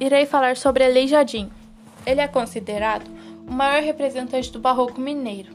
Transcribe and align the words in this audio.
irei 0.00 0.26
falar 0.26 0.56
sobre 0.56 0.84
Aleijadinho. 0.84 1.50
Ele 2.06 2.20
é 2.20 2.28
considerado 2.28 3.10
o 3.46 3.52
maior 3.52 3.82
representante 3.82 4.52
do 4.52 4.58
barroco 4.58 5.00
mineiro, 5.00 5.52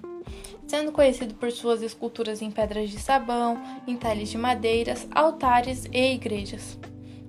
sendo 0.68 0.92
conhecido 0.92 1.34
por 1.36 1.52
suas 1.52 1.82
esculturas 1.82 2.42
em 2.42 2.52
pedras 2.52 2.90
de 2.90 3.00
sabão, 3.00 3.62
em 3.88 3.96
talhes 3.96 4.30
de 4.30 4.38
madeiras, 4.38 5.08
altares 5.14 5.86
e 5.92 6.14
igrejas. 6.14 6.78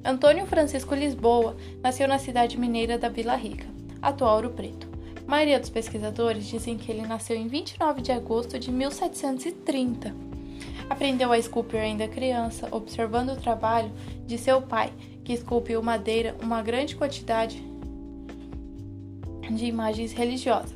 Antônio 0.05 0.47
Francisco 0.47 0.95
Lisboa 0.95 1.57
nasceu 1.83 2.07
na 2.09 2.19
cidade 2.19 2.59
mineira 2.59 2.99
da 2.99 3.09
Vila 3.09 3.37
Rica, 3.37 3.67
atual 4.03 4.37
Ouro 4.37 4.51
Preto. 4.51 4.89
A 5.27 5.31
maioria 5.31 5.59
dos 5.59 5.71
pesquisadores 5.71 6.47
dizem 6.47 6.77
que 6.77 6.93
ele 6.93 7.07
nasceu 7.07 7.37
em 7.37 7.49
29 7.49 8.03
de 8.03 8.13
agosto 8.13 8.59
de 8.59 8.71
1730. 8.71 10.15
Aprendeu 10.91 11.33
a 11.33 11.39
esculpir 11.39 11.81
ainda 11.81 12.07
criança, 12.07 12.69
observando 12.71 13.31
o 13.31 13.37
trabalho 13.37 13.91
de 14.27 14.37
seu 14.37 14.61
pai, 14.61 14.93
que 15.25 15.33
esculpiu 15.33 15.83
madeira 15.83 16.37
uma 16.41 16.63
grande 16.63 16.95
quantidade 16.95 17.65
de 19.51 19.67
imagens 19.67 20.13
religiosas. 20.13 20.73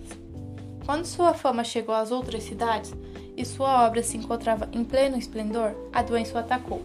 Quando 0.84 1.04
sua 1.04 1.34
fama 1.34 1.62
chegou 1.64 1.94
às 1.94 2.10
outras 2.10 2.42
cidades 2.42 2.94
e 3.36 3.44
sua 3.44 3.86
obra 3.86 4.02
se 4.02 4.16
encontrava 4.16 4.68
em 4.72 4.82
pleno 4.82 5.18
esplendor, 5.18 5.74
a 5.92 6.02
doença 6.02 6.34
o 6.34 6.38
atacou. 6.38 6.82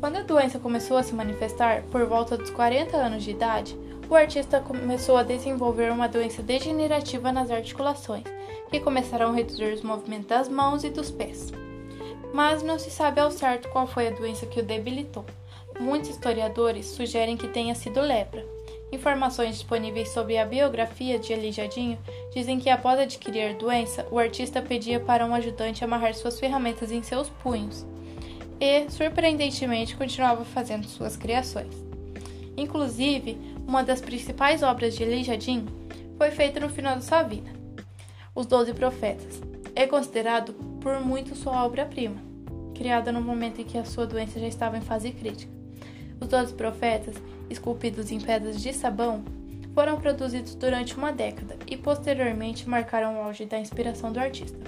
Quando 0.00 0.16
a 0.16 0.22
doença 0.22 0.60
começou 0.60 0.96
a 0.96 1.02
se 1.02 1.12
manifestar, 1.12 1.82
por 1.90 2.06
volta 2.06 2.36
dos 2.36 2.50
40 2.50 2.96
anos 2.96 3.24
de 3.24 3.32
idade, 3.32 3.76
o 4.08 4.14
artista 4.14 4.60
começou 4.60 5.16
a 5.16 5.24
desenvolver 5.24 5.90
uma 5.90 6.08
doença 6.08 6.40
degenerativa 6.40 7.32
nas 7.32 7.50
articulações, 7.50 8.24
que 8.70 8.80
começaram 8.80 9.30
a 9.30 9.34
reduzir 9.34 9.72
os 9.72 9.82
movimentos 9.82 10.28
das 10.28 10.48
mãos 10.48 10.84
e 10.84 10.90
dos 10.90 11.10
pés. 11.10 11.52
Mas 12.32 12.62
não 12.62 12.78
se 12.78 12.90
sabe 12.90 13.20
ao 13.20 13.30
certo 13.30 13.68
qual 13.68 13.86
foi 13.86 14.06
a 14.06 14.12
doença 14.12 14.46
que 14.46 14.60
o 14.60 14.64
debilitou. 14.64 15.24
Muitos 15.80 16.10
historiadores 16.10 16.86
sugerem 16.86 17.36
que 17.36 17.46
tenha 17.46 17.74
sido 17.74 18.00
lepra. 18.00 18.44
Informações 18.90 19.54
disponíveis 19.54 20.08
sobre 20.08 20.36
a 20.36 20.44
biografia 20.44 21.18
de 21.18 21.32
Elijadinho 21.32 21.98
dizem 22.34 22.58
que 22.58 22.68
após 22.68 22.98
adquirir 22.98 23.50
a 23.50 23.52
doença, 23.52 24.06
o 24.10 24.18
artista 24.18 24.60
pedia 24.60 24.98
para 24.98 25.24
um 25.24 25.34
ajudante 25.34 25.84
amarrar 25.84 26.14
suas 26.14 26.40
ferramentas 26.40 26.90
em 26.90 27.02
seus 27.02 27.28
punhos 27.28 27.86
e, 28.60 28.90
surpreendentemente, 28.90 29.96
continuava 29.96 30.44
fazendo 30.44 30.86
suas 30.86 31.16
criações. 31.16 31.72
Inclusive, 32.56 33.38
uma 33.66 33.84
das 33.84 34.00
principais 34.00 34.64
obras 34.64 34.96
de 34.96 35.04
Elijadinho 35.04 35.66
foi 36.16 36.32
feita 36.32 36.58
no 36.58 36.68
final 36.68 36.96
de 36.96 37.04
sua 37.04 37.22
vida, 37.22 37.50
Os 38.34 38.46
Doze 38.46 38.74
Profetas. 38.74 39.40
É 39.76 39.86
considerado 39.86 40.54
por 40.80 40.98
muitos 41.00 41.38
sua 41.38 41.64
obra-prima, 41.64 42.16
criada 42.74 43.12
no 43.12 43.20
momento 43.20 43.60
em 43.60 43.64
que 43.64 43.78
a 43.78 43.84
sua 43.84 44.06
doença 44.06 44.40
já 44.40 44.48
estava 44.48 44.76
em 44.76 44.80
fase 44.80 45.12
crítica. 45.12 45.57
Os 46.20 46.28
Doze 46.28 46.52
Profetas, 46.54 47.16
esculpidos 47.48 48.10
em 48.10 48.20
pedras 48.20 48.60
de 48.60 48.72
sabão, 48.72 49.22
foram 49.74 50.00
produzidos 50.00 50.54
durante 50.54 50.96
uma 50.96 51.12
década 51.12 51.56
e 51.66 51.76
posteriormente 51.76 52.68
marcaram 52.68 53.16
o 53.16 53.22
auge 53.22 53.44
da 53.44 53.58
inspiração 53.58 54.12
do 54.12 54.18
artista. 54.18 54.58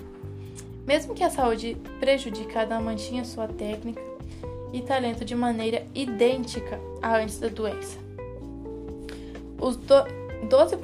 Mesmo 0.87 1.15
que 1.15 1.25
a 1.25 1.31
saúde 1.31 1.77
prejudicada 1.99 2.79
mantinha 2.79 3.25
sua 3.25 3.49
técnica 3.49 4.01
e 4.73 4.81
talento 4.81 5.25
de 5.25 5.35
maneira 5.35 5.85
idêntica 5.95 6.79
a 7.03 7.17
antes 7.17 7.39
da 7.39 7.49
doença. 7.49 7.99
Os 9.61 9.77
doze 10.49 10.77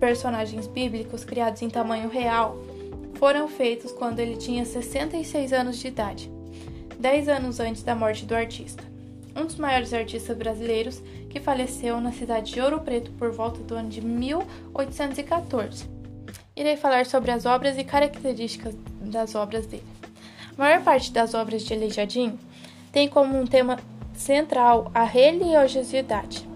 personagens 0.00 0.66
bíblicos 0.66 1.22
criados 1.22 1.60
em 1.60 1.68
tamanho 1.68 2.08
real 2.08 2.56
foram 3.14 3.46
feitos 3.46 3.92
quando 3.92 4.20
ele 4.20 4.36
tinha 4.36 4.64
66 4.64 5.52
anos 5.52 5.76
de 5.76 5.88
idade, 5.88 6.30
10 6.98 7.28
anos 7.28 7.60
antes 7.60 7.82
da 7.82 7.94
morte 7.94 8.24
do 8.24 8.34
artista. 8.34 8.87
Um 9.38 9.46
dos 9.46 9.56
maiores 9.56 9.94
artistas 9.94 10.36
brasileiros 10.36 11.00
que 11.30 11.38
faleceu 11.38 12.00
na 12.00 12.12
cidade 12.12 12.52
de 12.52 12.60
Ouro 12.60 12.80
Preto 12.80 13.12
por 13.12 13.30
volta 13.30 13.62
do 13.62 13.74
ano 13.74 13.88
de 13.88 14.00
1814 14.00 15.98
irei 16.60 16.76
falar 16.76 17.06
sobre 17.06 17.30
as 17.30 17.46
obras 17.46 17.78
e 17.78 17.84
características 17.84 18.74
das 19.00 19.36
obras 19.36 19.66
dele. 19.66 19.84
A 20.56 20.60
maior 20.60 20.82
parte 20.82 21.12
das 21.12 21.32
obras 21.32 21.62
de 21.62 21.72
Aleijadinho 21.72 22.38
tem 22.90 23.08
como 23.08 23.38
um 23.38 23.46
tema 23.46 23.78
central 24.14 24.90
a 24.92 25.04
religiosidade. 25.04 26.46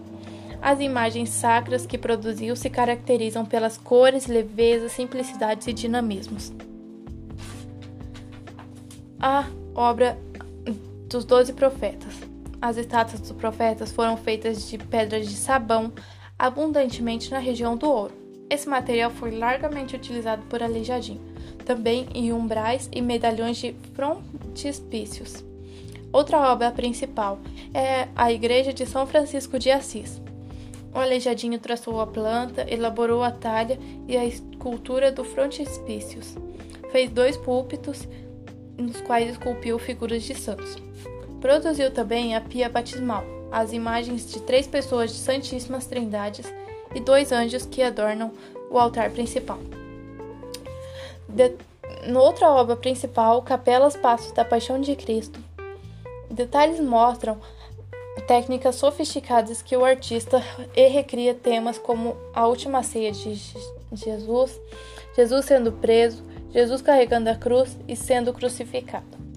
As 0.60 0.80
imagens 0.80 1.30
sacras 1.30 1.86
que 1.86 1.96
produziu 1.96 2.56
se 2.56 2.68
caracterizam 2.68 3.44
pelas 3.44 3.76
cores, 3.76 4.26
leveza, 4.26 4.88
simplicidades 4.88 5.68
e 5.68 5.72
dinamismos. 5.72 6.52
A 9.20 9.46
obra 9.74 10.18
dos 11.08 11.24
Doze 11.24 11.52
Profetas. 11.52 12.31
As 12.62 12.76
estátuas 12.76 13.20
dos 13.20 13.32
profetas 13.32 13.90
foram 13.90 14.16
feitas 14.16 14.70
de 14.70 14.78
pedras 14.78 15.28
de 15.28 15.34
sabão 15.34 15.92
abundantemente 16.38 17.28
na 17.28 17.40
região 17.40 17.76
do 17.76 17.90
Ouro. 17.90 18.14
Esse 18.48 18.68
material 18.68 19.10
foi 19.10 19.32
largamente 19.32 19.96
utilizado 19.96 20.42
por 20.42 20.62
Aleijadinho, 20.62 21.20
também 21.66 22.06
em 22.14 22.32
umbrais 22.32 22.88
e 22.92 23.02
medalhões 23.02 23.56
de 23.56 23.74
frontispícios. 23.94 25.44
Outra 26.12 26.52
obra 26.52 26.70
principal 26.70 27.40
é 27.74 28.06
a 28.14 28.30
Igreja 28.30 28.72
de 28.72 28.86
São 28.86 29.08
Francisco 29.08 29.58
de 29.58 29.68
Assis. 29.68 30.22
O 30.94 30.98
Aleijadinho 31.00 31.58
traçou 31.58 32.00
a 32.00 32.06
planta, 32.06 32.64
elaborou 32.72 33.24
a 33.24 33.32
talha 33.32 33.76
e 34.06 34.16
a 34.16 34.24
escultura 34.24 35.10
do 35.10 35.24
frontispícios. 35.24 36.36
Fez 36.92 37.10
dois 37.10 37.36
púlpitos, 37.36 38.06
nos 38.78 39.00
quais 39.00 39.30
esculpiu 39.30 39.80
figuras 39.80 40.22
de 40.22 40.34
santos. 40.36 40.76
Produziu 41.42 41.90
também 41.90 42.36
a 42.36 42.40
pia 42.40 42.68
batismal, 42.68 43.24
as 43.50 43.72
imagens 43.72 44.30
de 44.30 44.40
três 44.40 44.68
pessoas 44.68 45.10
de 45.10 45.18
Santíssimas 45.18 45.86
Trindades 45.86 46.46
e 46.94 47.00
dois 47.00 47.32
anjos 47.32 47.66
que 47.66 47.82
adornam 47.82 48.30
o 48.70 48.78
altar 48.78 49.10
principal. 49.10 49.58
De, 51.28 51.52
noutra 52.06 52.48
obra 52.48 52.76
principal, 52.76 53.42
Capelas 53.42 53.96
Passos 53.96 54.30
da 54.30 54.44
Paixão 54.44 54.80
de 54.80 54.94
Cristo, 54.94 55.40
detalhes 56.30 56.78
mostram 56.78 57.40
técnicas 58.28 58.76
sofisticadas 58.76 59.62
que 59.62 59.76
o 59.76 59.84
artista 59.84 60.40
recria 60.76 61.34
temas 61.34 61.76
como 61.76 62.16
a 62.32 62.46
última 62.46 62.84
ceia 62.84 63.10
de 63.10 63.34
Jesus, 63.96 64.60
Jesus 65.12 65.44
sendo 65.44 65.72
preso, 65.72 66.22
Jesus 66.52 66.80
carregando 66.80 67.30
a 67.30 67.34
cruz 67.34 67.76
e 67.88 67.96
sendo 67.96 68.32
crucificado. 68.32 69.31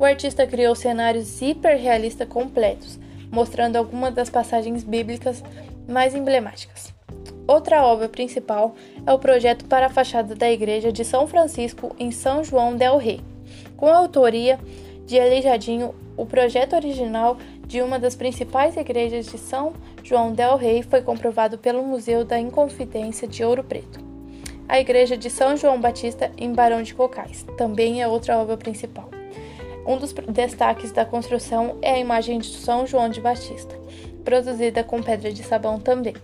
O 0.00 0.04
artista 0.06 0.46
criou 0.46 0.74
cenários 0.74 1.42
hiperrealistas 1.42 2.26
completos, 2.26 2.98
mostrando 3.30 3.76
algumas 3.76 4.14
das 4.14 4.30
passagens 4.30 4.82
bíblicas 4.82 5.44
mais 5.86 6.14
emblemáticas. 6.14 6.94
Outra 7.46 7.84
obra 7.84 8.08
principal 8.08 8.74
é 9.06 9.12
o 9.12 9.18
projeto 9.18 9.66
para 9.66 9.86
a 9.86 9.90
fachada 9.90 10.34
da 10.34 10.50
igreja 10.50 10.90
de 10.90 11.04
São 11.04 11.26
Francisco 11.26 11.94
em 11.98 12.10
São 12.10 12.42
João 12.42 12.74
del 12.74 12.96
Rei, 12.96 13.20
com 13.76 13.88
a 13.88 13.98
autoria 13.98 14.58
de 15.04 15.20
Aleijadinho. 15.20 15.94
O 16.16 16.24
projeto 16.24 16.76
original 16.76 17.36
de 17.66 17.82
uma 17.82 17.98
das 17.98 18.16
principais 18.16 18.78
igrejas 18.78 19.26
de 19.26 19.36
São 19.36 19.74
João 20.02 20.32
del 20.32 20.56
Rei 20.56 20.82
foi 20.82 21.02
comprovado 21.02 21.58
pelo 21.58 21.82
Museu 21.82 22.24
da 22.24 22.40
Inconfidência 22.40 23.28
de 23.28 23.44
Ouro 23.44 23.62
Preto. 23.62 24.00
A 24.66 24.80
igreja 24.80 25.14
de 25.14 25.28
São 25.28 25.58
João 25.58 25.78
Batista 25.78 26.32
em 26.38 26.54
Barão 26.54 26.82
de 26.82 26.94
Cocais 26.94 27.44
também 27.58 28.00
é 28.00 28.08
outra 28.08 28.38
obra 28.38 28.56
principal. 28.56 29.19
Um 29.86 29.96
dos 29.96 30.12
destaques 30.12 30.92
da 30.92 31.04
construção 31.04 31.78
é 31.82 31.92
a 31.92 31.98
imagem 31.98 32.38
de 32.38 32.46
São 32.46 32.86
João 32.86 33.08
de 33.08 33.20
Batista, 33.20 33.74
produzida 34.24 34.84
com 34.84 35.02
pedra 35.02 35.32
de 35.32 35.42
sabão 35.42 35.78
também 35.80 36.14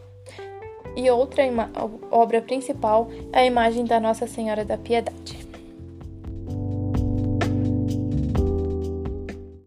e 0.96 1.10
outra 1.10 1.42
obra 2.10 2.40
principal 2.40 3.10
é 3.30 3.40
a 3.40 3.46
imagem 3.46 3.84
da 3.84 4.00
Nossa 4.00 4.26
Senhora 4.26 4.64
da 4.64 4.78
Piedade. 4.78 5.45